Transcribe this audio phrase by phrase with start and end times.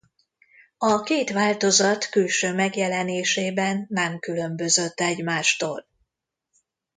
[0.77, 5.85] A két változat külső megjelenésében nem különbözött egymástól.